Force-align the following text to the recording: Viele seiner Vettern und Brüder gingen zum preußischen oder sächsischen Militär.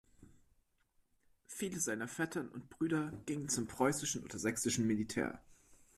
Viele 1.45 1.79
seiner 1.79 2.07
Vettern 2.07 2.49
und 2.49 2.71
Brüder 2.71 3.11
gingen 3.27 3.49
zum 3.49 3.67
preußischen 3.67 4.23
oder 4.23 4.39
sächsischen 4.39 4.87
Militär. 4.87 5.43